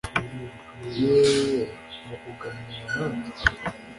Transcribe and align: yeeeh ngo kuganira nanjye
yeeeh 0.95 1.69
ngo 2.03 2.15
kuganira 2.23 2.83
nanjye 2.93 3.45